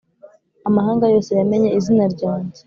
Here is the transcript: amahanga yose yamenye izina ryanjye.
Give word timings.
amahanga 0.67 1.05
yose 1.13 1.31
yamenye 1.39 1.69
izina 1.79 2.05
ryanjye. 2.13 2.59